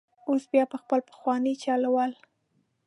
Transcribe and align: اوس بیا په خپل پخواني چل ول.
اوس 0.29 0.43
بیا 0.51 0.63
په 0.73 0.77
خپل 0.83 0.99
پخواني 1.09 1.53
چل 1.63 1.81
ول. 1.93 2.11